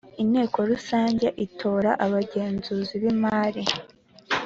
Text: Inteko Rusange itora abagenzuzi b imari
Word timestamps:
Inteko 0.23 0.57
Rusange 0.71 1.27
itora 1.45 1.91
abagenzuzi 2.05 2.93
b 3.01 3.03
imari 3.13 3.61